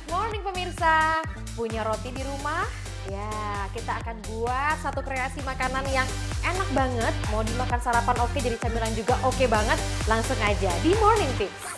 good 0.00 0.16
morning 0.16 0.40
pemirsa. 0.40 1.20
Punya 1.52 1.84
roti 1.84 2.08
di 2.08 2.24
rumah? 2.24 2.64
Ya, 3.12 3.68
kita 3.76 4.00
akan 4.00 4.16
buat 4.32 4.80
satu 4.80 5.04
kreasi 5.04 5.44
makanan 5.44 5.84
yang 5.92 6.08
enak 6.40 6.68
banget. 6.72 7.12
Mau 7.28 7.44
dimakan 7.44 7.80
sarapan 7.84 8.16
oke, 8.24 8.38
jadi 8.40 8.56
camilan 8.56 8.92
juga 8.96 9.20
oke 9.20 9.44
banget. 9.44 9.76
Langsung 10.08 10.40
aja 10.40 10.72
di 10.80 10.96
Morning 10.96 11.28
Tips. 11.36 11.68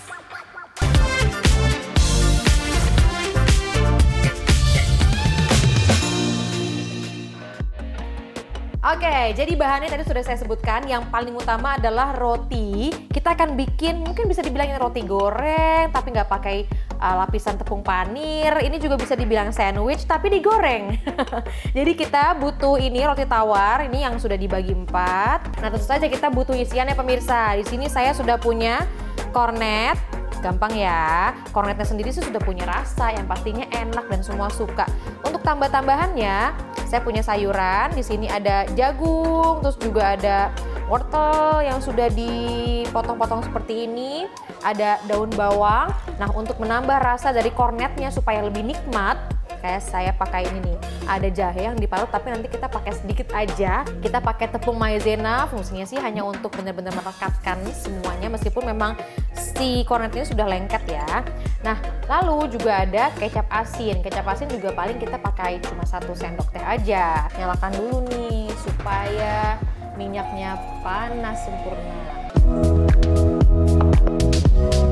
Oke, 8.83 9.31
jadi 9.39 9.55
bahannya 9.55 9.87
tadi 9.87 10.03
sudah 10.03 10.27
saya 10.27 10.39
sebutkan. 10.43 10.83
Yang 10.91 11.07
paling 11.11 11.35
utama 11.39 11.79
adalah 11.79 12.19
roti. 12.19 12.91
Kita 12.91 13.39
akan 13.39 13.55
bikin, 13.55 14.03
mungkin 14.03 14.27
bisa 14.27 14.43
dibilang 14.43 14.75
roti 14.75 15.07
goreng, 15.07 15.95
tapi 15.95 16.11
nggak 16.11 16.27
pakai 16.27 16.67
uh, 17.03 17.27
lapisan 17.27 17.59
tepung 17.59 17.83
panir. 17.83 18.55
Ini 18.63 18.79
juga 18.79 18.95
bisa 18.95 19.19
dibilang 19.19 19.51
sandwich, 19.51 20.07
tapi 20.07 20.31
digoreng. 20.31 20.95
jadi 21.77 21.93
kita 21.99 22.39
butuh 22.39 22.79
ini 22.79 23.03
roti 23.03 23.27
tawar, 23.27 23.83
ini 23.91 24.07
yang 24.07 24.23
sudah 24.23 24.39
dibagi 24.39 24.71
empat. 24.71 25.59
Nah 25.59 25.69
tentu 25.75 25.83
saja 25.83 26.07
kita 26.07 26.31
butuh 26.31 26.55
isiannya 26.55 26.95
pemirsa. 26.95 27.59
Di 27.59 27.67
sini 27.67 27.91
saya 27.91 28.15
sudah 28.15 28.39
punya 28.39 28.87
kornet, 29.35 29.99
Gampang 30.43 30.75
ya, 30.75 31.31
kornetnya 31.55 31.87
sendiri 31.87 32.11
sih 32.11 32.19
sudah 32.19 32.43
punya 32.43 32.67
rasa 32.67 33.15
yang 33.15 33.31
pastinya 33.31 33.63
enak 33.71 34.11
dan 34.11 34.27
semua 34.27 34.51
suka. 34.51 34.91
Untuk 35.23 35.39
tambah-tambahannya, 35.47 36.51
saya 36.91 36.99
punya 36.99 37.23
sayuran. 37.23 37.95
Di 37.95 38.03
sini 38.03 38.27
ada 38.27 38.67
jagung, 38.75 39.63
terus 39.63 39.79
juga 39.79 40.19
ada 40.19 40.51
wortel 40.93 41.65
yang 41.65 41.81
sudah 41.81 42.13
dipotong-potong 42.13 43.49
seperti 43.49 43.89
ini. 43.89 44.29
Ada 44.61 45.01
daun 45.09 45.33
bawang. 45.33 45.89
Nah, 46.21 46.29
untuk 46.37 46.61
menambah 46.61 47.01
rasa 47.01 47.33
dari 47.33 47.49
kornetnya 47.49 48.13
supaya 48.13 48.45
lebih 48.45 48.61
nikmat, 48.61 49.17
kayak 49.63 49.83
saya 49.83 50.11
pakai 50.13 50.51
ini 50.51 50.75
nih 50.75 50.79
ada 51.07 51.29
jahe 51.31 51.71
yang 51.71 51.79
diparut 51.79 52.11
tapi 52.11 52.35
nanti 52.35 52.51
kita 52.51 52.67
pakai 52.67 52.99
sedikit 52.99 53.31
aja 53.31 53.87
kita 54.03 54.19
pakai 54.19 54.51
tepung 54.51 54.75
maizena 54.75 55.47
fungsinya 55.47 55.87
sih 55.87 56.03
hanya 56.03 56.27
untuk 56.27 56.51
benar-benar 56.51 56.91
merekatkan 56.99 57.63
semuanya 57.71 58.27
meskipun 58.27 58.67
memang 58.67 58.99
si 59.39 59.87
kornet 59.87 60.11
ini 60.19 60.27
sudah 60.27 60.51
lengket 60.51 60.83
ya 60.91 61.23
nah 61.63 61.79
lalu 62.11 62.51
juga 62.59 62.83
ada 62.83 63.15
kecap 63.15 63.47
asin 63.55 64.03
kecap 64.03 64.27
asin 64.27 64.51
juga 64.51 64.75
paling 64.75 64.99
kita 64.99 65.15
pakai 65.15 65.63
cuma 65.63 65.87
satu 65.87 66.11
sendok 66.11 66.51
teh 66.51 66.63
aja 66.63 67.31
nyalakan 67.39 67.71
dulu 67.79 67.99
nih 68.11 68.51
supaya 68.59 69.63
minyaknya 70.03 70.59
panas 70.83 71.47
sempurna. 71.47 71.99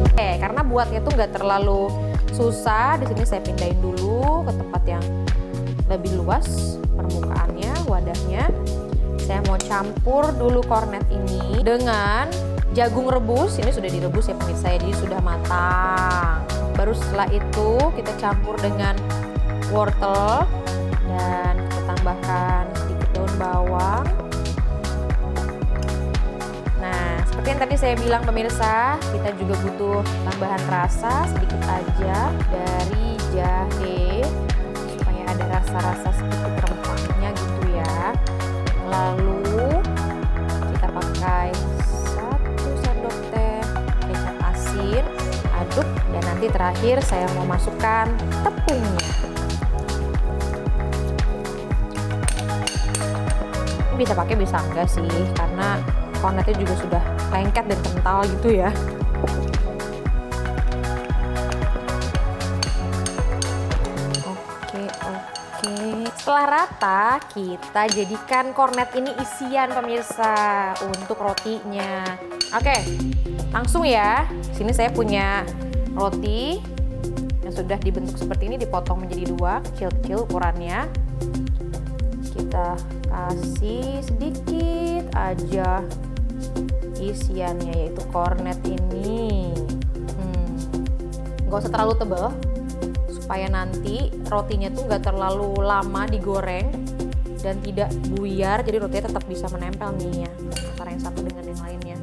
Oke, 0.06 0.28
karena 0.38 0.62
buatnya 0.62 1.02
tuh 1.02 1.12
nggak 1.18 1.34
terlalu 1.34 1.90
susah 2.30 2.94
di 3.02 3.10
sini 3.10 3.22
saya 3.26 3.42
pindahin 3.42 3.82
dulu 3.82 4.46
ke 4.46 4.52
tempat 4.54 4.82
yang 4.86 5.04
lebih 5.90 6.22
luas 6.22 6.78
permukaannya 6.94 7.74
wadahnya. 7.90 8.46
Saya 9.18 9.42
mau 9.50 9.58
campur 9.58 10.30
dulu 10.34 10.62
kornet 10.62 11.02
ini 11.10 11.58
dengan 11.62 12.30
jagung 12.74 13.10
rebus. 13.10 13.58
Ini 13.58 13.74
sudah 13.74 13.90
direbus 13.90 14.30
ya 14.30 14.38
pemirsa 14.38 14.74
ya 14.74 14.78
jadi 14.78 14.94
sudah 14.94 15.20
matang. 15.22 16.46
Baru 16.78 16.94
setelah 16.94 17.26
itu 17.34 17.70
kita 17.98 18.12
campur 18.22 18.54
dengan 18.62 18.94
wortel 19.74 20.46
dan 21.10 21.58
kita 21.66 21.80
tambahkan 21.94 22.64
sedikit 22.78 23.08
daun 23.14 23.34
bawang 23.38 24.19
Seperti 27.30 27.46
yang 27.46 27.62
tadi 27.62 27.74
saya 27.78 27.94
bilang 27.94 28.22
pemirsa, 28.26 28.98
kita 29.14 29.30
juga 29.38 29.54
butuh 29.62 30.02
tambahan 30.26 30.62
rasa 30.66 31.30
sedikit 31.30 31.62
aja 31.62 32.34
dari 32.50 33.14
jahe 33.30 34.26
supaya 34.98 35.22
ada 35.30 35.44
rasa-rasa 35.46 36.10
sedikit 36.10 36.52
rempahnya 36.58 37.30
gitu 37.38 37.62
ya. 37.70 37.98
Lalu 38.90 39.78
kita 40.74 40.88
pakai 40.90 41.54
satu 42.18 42.70
sendok 42.82 43.16
teh 43.30 43.62
kecap 44.10 44.36
asin, 44.50 45.04
aduk 45.54 45.86
dan 46.10 46.22
nanti 46.26 46.46
terakhir 46.50 46.98
saya 47.06 47.30
mau 47.38 47.46
masukkan 47.46 48.10
tepungnya. 48.42 49.06
Bisa 53.94 54.18
pakai 54.18 54.34
bisa 54.34 54.58
enggak 54.66 54.90
sih 54.90 55.08
karena 55.38 55.78
kornetnya 56.20 56.56
juga 56.56 56.74
sudah 56.76 57.02
lengket 57.32 57.64
dan 57.64 57.80
kental 57.80 58.18
gitu 58.38 58.48
ya. 58.60 58.70
Oke 64.28 64.84
oke. 65.08 65.74
Setelah 66.20 66.46
rata 66.46 67.18
kita 67.32 67.82
jadikan 67.90 68.52
kornet 68.52 68.92
ini 68.94 69.10
isian 69.18 69.72
pemirsa 69.72 70.72
untuk 70.84 71.18
rotinya. 71.18 72.04
Oke 72.52 72.76
langsung 73.50 73.82
ya. 73.88 74.28
Sini 74.54 74.76
saya 74.76 74.92
punya 74.92 75.42
roti 75.96 76.60
yang 77.40 77.54
sudah 77.56 77.78
dibentuk 77.80 78.14
seperti 78.14 78.46
ini 78.52 78.56
dipotong 78.60 79.02
menjadi 79.08 79.24
dua 79.32 79.64
kecil-kecil 79.72 80.28
ukurannya. 80.28 80.86
Kita 82.30 82.78
kasih 83.10 84.00
sedikit 84.06 85.10
aja 85.18 85.82
isiannya 87.00 87.72
yaitu 87.72 88.02
kornet 88.12 88.60
ini 88.68 89.50
hmm, 89.96 91.48
usah 91.48 91.72
terlalu 91.72 91.94
tebal 91.96 92.28
supaya 93.08 93.46
nanti 93.48 94.10
rotinya 94.28 94.68
tuh 94.74 94.90
nggak 94.90 95.02
terlalu 95.06 95.62
lama 95.62 96.04
digoreng 96.10 96.68
dan 97.40 97.56
tidak 97.64 97.88
buyar 98.12 98.60
jadi 98.60 98.76
rotinya 98.84 99.04
tetap 99.08 99.24
bisa 99.24 99.48
menempel 99.48 99.96
nih 99.96 100.28
ya 100.28 100.32
antara 100.76 100.88
yang 100.92 101.02
satu 101.02 101.20
dengan 101.24 101.44
yang 101.44 101.60
lainnya 101.64 101.96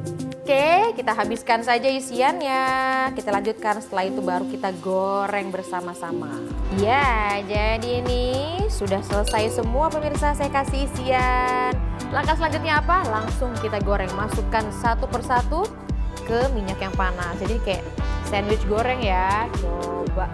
Oke, 0.48 0.96
kita 0.96 1.12
habiskan 1.12 1.60
saja 1.60 1.92
isiannya. 1.92 2.64
Kita 3.12 3.28
lanjutkan 3.28 3.84
setelah 3.84 4.08
itu 4.08 4.24
baru 4.24 4.48
kita 4.48 4.72
goreng 4.80 5.52
bersama-sama. 5.52 6.40
Ya, 6.80 7.36
jadi 7.44 8.00
ini 8.00 8.56
sudah 8.72 9.04
selesai 9.04 9.60
semua 9.60 9.92
pemirsa 9.92 10.32
saya 10.32 10.48
kasih 10.48 10.88
isian. 10.88 11.87
Langkah 12.08 12.40
selanjutnya 12.40 12.80
apa? 12.80 13.04
Langsung 13.12 13.52
kita 13.60 13.84
goreng. 13.84 14.08
Masukkan 14.16 14.64
satu 14.72 15.04
persatu 15.04 15.68
ke 16.24 16.48
minyak 16.56 16.80
yang 16.80 16.94
panas. 16.96 17.36
Jadi 17.36 17.60
kayak 17.60 17.84
sandwich 18.24 18.64
goreng 18.64 19.04
ya. 19.04 19.44
Coba 19.60 20.32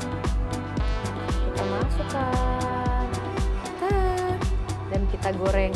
kita 1.50 1.62
masukkan. 1.66 3.06
Dan 4.94 5.02
kita 5.10 5.34
goreng 5.34 5.74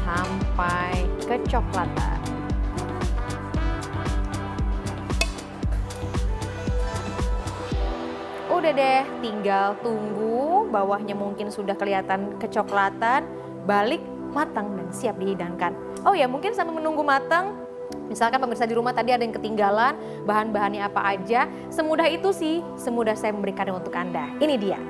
sampai 0.00 1.04
kecoklatan. 1.28 2.18
Udah 8.48 8.72
deh, 8.72 9.02
tinggal 9.20 9.76
tunggu 9.84 10.70
bawahnya 10.72 11.12
mungkin 11.12 11.52
sudah 11.52 11.76
kelihatan 11.76 12.38
kecoklatan, 12.40 13.26
balik 13.68 14.00
matang 14.32 14.74
dan 14.74 14.88
siap 14.90 15.20
dihidangkan. 15.20 15.76
Oh 16.02 16.16
ya, 16.16 16.26
mungkin 16.26 16.56
sambil 16.56 16.80
menunggu 16.80 17.04
matang, 17.04 17.54
misalkan 18.08 18.40
pemirsa 18.40 18.64
di 18.64 18.74
rumah 18.74 18.96
tadi 18.96 19.12
ada 19.12 19.22
yang 19.22 19.36
ketinggalan, 19.36 19.94
bahan-bahannya 20.24 20.82
apa 20.88 21.00
aja, 21.14 21.46
semudah 21.68 22.08
itu 22.08 22.32
sih, 22.32 22.64
semudah 22.80 23.14
saya 23.14 23.36
memberikannya 23.36 23.76
untuk 23.76 23.92
Anda. 23.94 24.32
Ini 24.40 24.54
dia. 24.56 24.80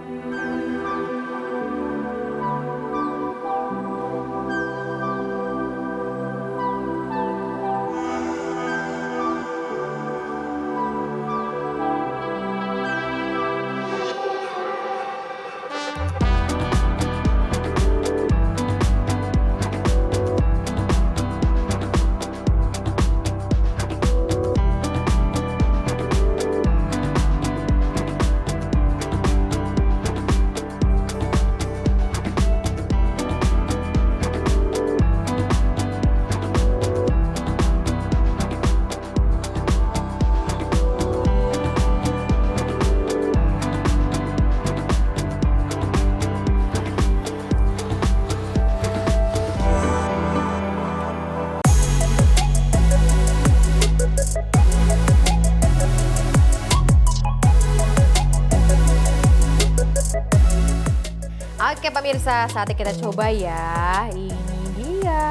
Oke 61.82 61.90
pemirsa, 61.90 62.46
saatnya 62.46 62.78
kita 62.78 62.94
coba 63.02 63.26
ya. 63.26 64.06
Ini 64.14 64.58
dia 64.78 65.26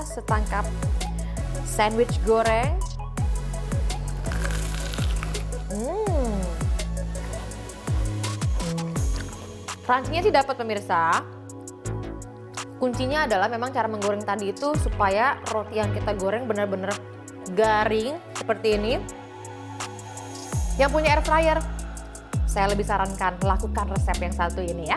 setangkap 0.00 0.64
sandwich 1.68 2.16
goreng. 2.24 2.72
Hmm. 5.68 6.40
Crunchy-nya 9.84 10.24
sih 10.24 10.32
dapat 10.32 10.56
pemirsa. 10.56 11.20
Kuncinya 12.80 13.28
adalah 13.28 13.52
memang 13.52 13.68
cara 13.68 13.84
menggoreng 13.84 14.24
tadi 14.24 14.56
itu 14.56 14.72
supaya 14.80 15.36
roti 15.52 15.84
yang 15.84 15.92
kita 15.92 16.16
goreng 16.16 16.48
benar-benar 16.48 16.96
garing 17.52 18.16
seperti 18.40 18.80
ini. 18.80 18.96
Yang 20.80 20.96
punya 20.96 21.12
air 21.12 21.20
fryer, 21.20 21.58
saya 22.48 22.72
lebih 22.72 22.88
sarankan 22.88 23.36
lakukan 23.44 23.84
resep 23.92 24.16
yang 24.16 24.32
satu 24.32 24.64
ini 24.64 24.88
ya. 24.88 24.96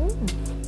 Hum. 0.00 0.59